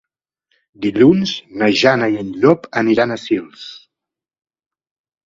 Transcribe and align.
Dilluns 0.85 1.33
na 1.61 1.67
Jana 1.81 2.07
i 2.13 2.17
en 2.21 2.31
Llop 2.45 2.65
aniran 2.81 3.13
a 3.13 3.19
Sils. 3.25 3.67